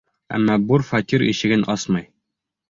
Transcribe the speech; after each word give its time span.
Әммә 0.37 0.55
бур 0.71 0.85
фатир 0.87 1.25
ишеген 1.33 1.67
асмай. 1.75 2.09